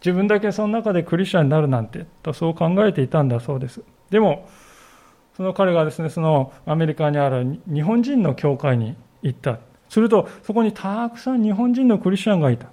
[0.00, 3.82] 自分だけその中でクリスチャンになるなんて、とそう考えていたんだそうです。
[4.10, 4.48] でも、
[5.38, 9.60] その彼がですね、そのアメリカにある日本人の教会に行った。
[9.88, 12.66] すると、そこにたくさん日本人のクリスチャンがいた。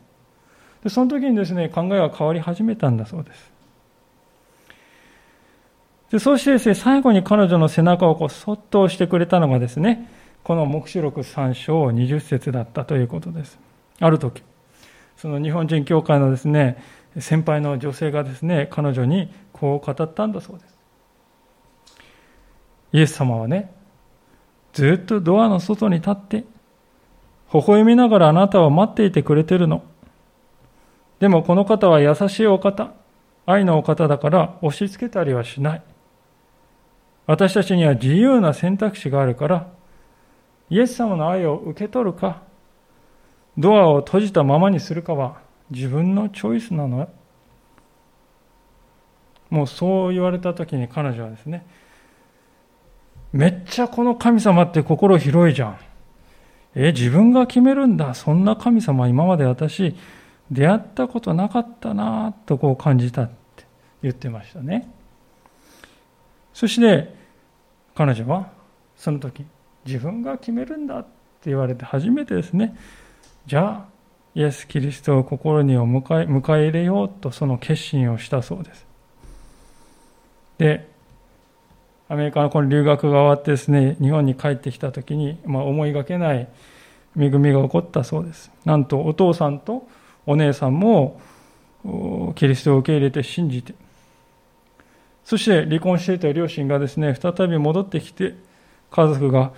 [0.84, 3.52] でその時にですね、考えが変わり始めたんだそうです。
[6.10, 10.10] でそしてですね、最後に彼女の背中をこうそっと押してくれたのがですね、
[10.44, 13.60] この黙示録3章20節だったということです。
[14.00, 14.42] ある時、
[15.18, 16.84] その日本人教会のですね、
[17.20, 20.75] 先輩の女性がですね、彼女にこう語ったんだそうです。
[22.96, 23.74] イエス様はね、
[24.72, 26.46] ずっとドアの外に立って、
[27.54, 29.84] 微笑みながらあなたを待っていてくれてるの。
[31.20, 32.94] でもこの方は優しいお方、
[33.46, 35.82] 愛のお方だから押し付けたりはしない。
[37.26, 39.68] 私たちには自由な選択肢があるから、
[40.70, 42.44] イエス様の愛を受け取るか、
[43.58, 47.10] ドアを閉じたままにするかは自分のチョイスなのよ
[49.50, 51.66] もうそう言われた時に彼女はですね、
[53.36, 55.78] めっちゃこの神様って心広いじゃん。
[56.74, 58.14] え、自分が決めるんだ。
[58.14, 59.94] そんな神様今まで私
[60.50, 63.66] 出会ったことなかったなとこう感じたって
[64.02, 64.90] 言ってましたね。
[66.54, 67.14] そして
[67.94, 68.52] 彼女は
[68.96, 69.46] その時
[69.86, 71.10] 自分が決めるんだって
[71.50, 72.78] 言われて初めてですね
[73.46, 73.86] じゃあ
[74.34, 78.86] イエス・キリストを心に迎え迎え入れようとその決心をしたそうです
[80.58, 80.95] で
[82.08, 86.48] アメリカのこの留学が終わってですね日本に帰ってきた時に、まあ、思いがけない
[87.18, 88.52] 恵みが起こったそうです。
[88.66, 89.88] なんとお父さんと
[90.26, 91.20] お姉さんも
[92.36, 93.76] キリストを受け入れて信じて
[95.24, 98.36] そして離婚していた両親がですね再び戻ってきて
[98.92, 99.52] 家族が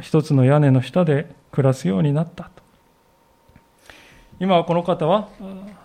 [0.00, 2.61] 一つの屋根の下で暮らすようになったと。
[4.42, 5.28] 今はこの方は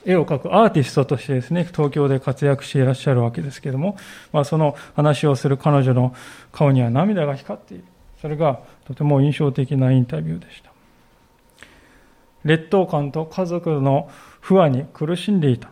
[0.03, 3.97] 絵を描くアーティストとしてですね、東京で活躍していらっしゃるわけですけれども、
[4.33, 6.15] まあ、その話をする彼女の
[6.51, 7.83] 顔には涙が光っている。
[8.19, 10.71] それがとても印象的なインタビューでした。
[12.45, 14.09] 劣等感と家族の
[14.41, 15.69] 不安に苦しんでいた。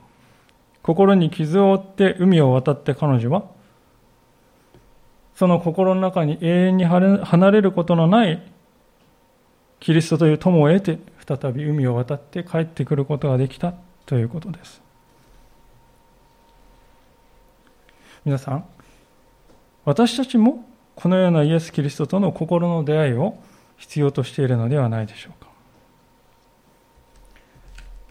[0.84, 3.46] 心に傷を負って海を渡って彼女は、
[5.34, 8.44] その心の中に永遠に離れることのない
[9.80, 13.74] キリストという友を得て、再び海を渡って帰ってくることができた
[14.06, 14.82] ということです。
[18.24, 18.66] 皆さん、
[19.86, 20.66] 私たちも
[20.96, 23.38] このようなイエス・キリストとの心の出会いを
[23.78, 25.50] 必要としているのではないでしょうか。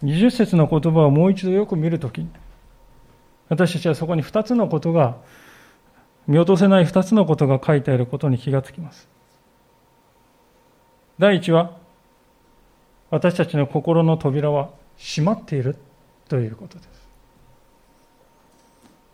[0.02, 2.26] 20節の言葉をもう一度よく見るとき、
[3.48, 5.16] 私たちはそこに2つのことが、
[6.26, 9.08] 見落とせない2つのことが書いてあることに気がつきます。
[11.18, 11.76] 第一は、
[13.14, 15.76] 私たちの心の扉は閉まっている
[16.28, 16.88] ということです。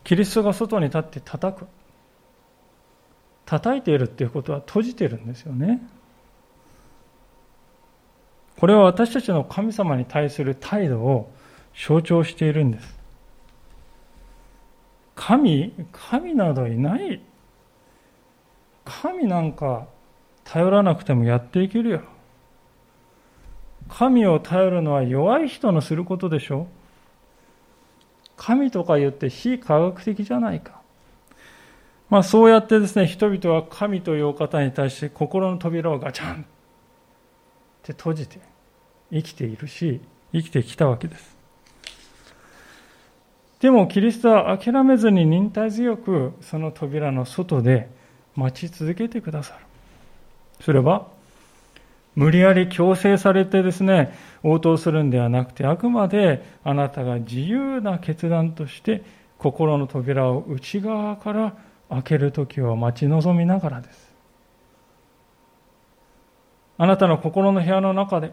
[0.04, 1.66] キリストが外に立って叩く。
[3.44, 5.82] 叩いているっていうことは閉じているんですよね。
[8.58, 11.30] これは私たちの神様に対する態度を
[11.74, 12.98] 象徴しているんです。
[15.14, 17.20] 神、神などいない。
[18.86, 19.88] 神なんか
[20.44, 22.02] 頼らなくてもやっていけるよ。
[23.90, 26.68] 神を頼るのは弱い人のすることでしょ
[28.36, 30.80] 神とか言って非科学的じゃないか。
[32.08, 36.44] まあそうやってですね、人々は神というお方に対して心の扉をガチャンっ
[37.82, 38.40] て閉じて
[39.12, 40.00] 生きているし、
[40.32, 41.36] 生きてきたわけです。
[43.60, 47.90] でもキリストは諦めずに忍耐強くその扉の外で
[48.34, 49.60] 待ち続けてくださる。
[50.62, 51.06] それは
[52.14, 59.02] 無理やり強制されてですね、応答するんではなくて、あくまであなたが自由な決断として、
[59.38, 61.54] 心の扉を内側から
[61.88, 64.14] 開ける時を待ち望みながらです。
[66.78, 68.32] あなたの心の部屋の中で、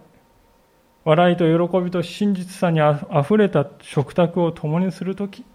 [1.06, 5.46] 笑いと喜びと真実さにあふれた食卓を共にする時、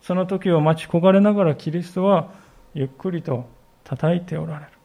[0.00, 2.32] その時を待ち焦がれながらキリストは
[2.74, 3.46] ゆっくりと
[3.84, 4.81] 叩いておられる。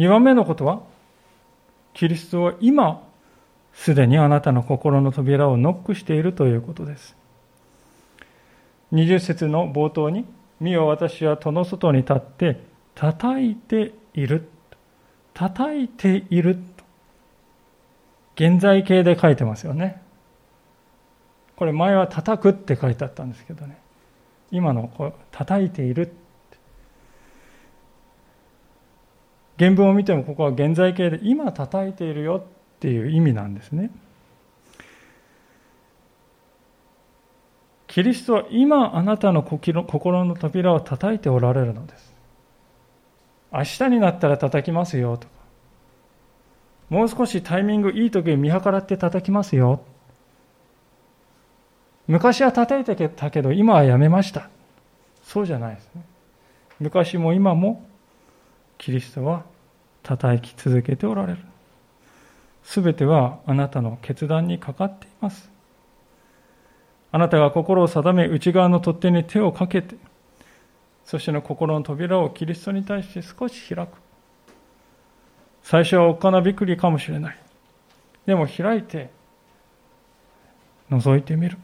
[0.00, 0.80] 2番目のことは、
[1.92, 3.06] キリストは今、
[3.74, 7.14] すでにあなたの心の扉をノックしているということです。
[8.94, 10.24] 20節の冒頭に、
[10.58, 12.60] 見よ私は戸の外に立って、
[12.94, 14.48] 叩いている。
[15.34, 16.58] 叩いている。
[18.36, 20.00] 現在形で書いてますよね。
[21.56, 23.78] これ前は叩くって書いてあったんですけどね。
[24.50, 26.10] 今のこう叩いている
[29.60, 33.90] 原文を見てもここは現在形で今叩いているよっていう意味なんですね。
[37.86, 42.14] キリストは今あなたの心の扉を叩いておられるのです。
[43.52, 45.34] 明日になったら叩きますよとか、
[46.88, 49.82] もう少しタイミングいい時に見計らって叩きますよ。
[52.08, 54.48] 昔は叩いてたけど今はやめました。
[55.22, 56.02] そうじゃないですね。
[56.78, 57.84] 昔も今も
[58.78, 59.44] キリストは
[60.02, 61.38] 叩き続けておられる。
[62.62, 65.50] すべてはあなたの決断にかかっています。
[67.12, 69.96] あなたが心を定め、内側の取っ手に手をかけて、
[71.04, 73.90] そしての心の扉をキリストに対して少し開く。
[75.62, 77.38] 最初はおっかなびっくりかもしれない。
[78.26, 79.10] でも開いて、
[80.90, 81.58] 覗いてみる。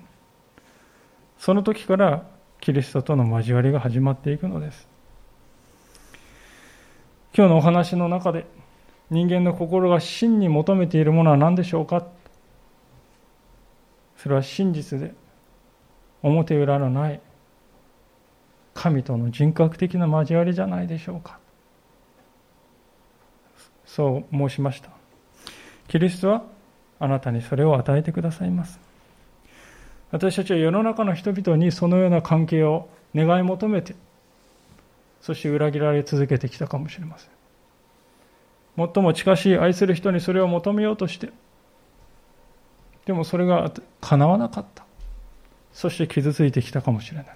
[1.39, 2.27] その時から
[2.61, 4.89] キリストとの交わりが始まっていくのです。
[7.37, 8.47] 今日のお話の中で
[9.11, 12.07] 人間の心が真に求めているものは何でしょうか？
[14.17, 15.13] それは真実で
[16.23, 17.21] 表裏のない
[18.73, 21.39] 神との人格的な交わりじゃないでしょうか？
[23.85, 24.89] そう申しました。
[25.89, 26.43] キリストは
[26.99, 28.81] あなたにそれを与えてくださいます。
[30.11, 33.95] 私たちは世の中の人々にそのような関係を願い求めて
[35.27, 37.31] そして裏切られ続けてきたかもしれません。
[38.77, 41.31] 最も近しい愛する人にそれを求めようとして、
[43.07, 44.85] でもそれが叶わなかった。
[45.73, 47.27] そして傷ついてきたかもしれない。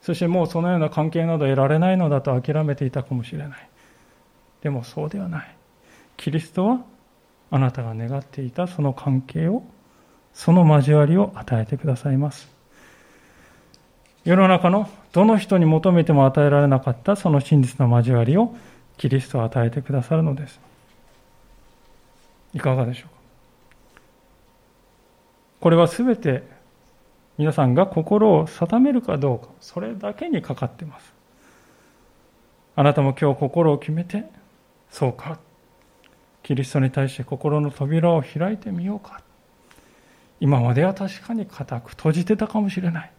[0.00, 3.68] そしてもうそのような関係など得られないのだと諦めていたかもしれない。
[4.62, 5.56] でもそうではない。
[6.16, 6.80] キリストは
[7.50, 9.62] あなたが願っていたその関係を、
[10.32, 12.55] その交わりを与えてくださいます。
[14.26, 18.56] 世の中のどの人に求めても与えられなかったその真実の交わりを
[18.96, 20.58] キリストは与えてくださるのです。
[22.52, 23.14] いかがでしょうか？
[25.60, 26.42] これはすべて
[27.38, 31.12] 皆さんが心を定めるかどうか、それだけにかかっています。
[32.74, 34.24] あなたも今日心を決めて、
[34.90, 35.38] そうか。
[36.42, 39.22] キリストに対して心の扉を開いてみようか。
[40.40, 43.12] 今までは確かに固く閉じてたかもしれない。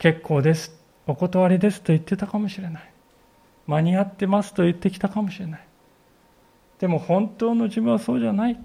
[0.00, 0.74] 結構です。
[1.06, 2.90] お断りですと言ってたかもしれない。
[3.66, 5.66] 間に合ってますと言ってきたかもしれない。
[6.78, 8.58] でも本当の自分はそうじゃない。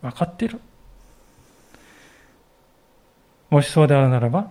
[0.00, 0.60] 分かってる。
[3.50, 4.50] もしそうであるならば、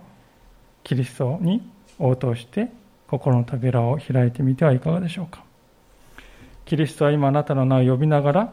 [0.84, 1.68] キリストに
[1.98, 2.70] 応答して
[3.08, 5.42] 心の扉を開いてみてはいかがでしょうか。
[6.66, 8.52] キリストは今あなたの名を呼びながら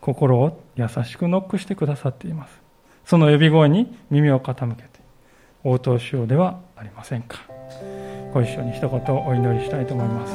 [0.00, 2.58] 心を優しくノックしてくださっています。
[3.04, 4.88] その呼び声に耳を傾けて
[5.62, 7.38] 応答しようではありませんか？
[8.34, 8.90] ご一緒に一言
[9.24, 10.32] お祈りしたいと思います。